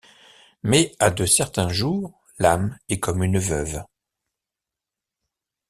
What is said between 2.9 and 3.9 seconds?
comme une veuve.